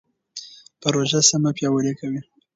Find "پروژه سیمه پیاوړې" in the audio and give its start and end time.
0.81-1.93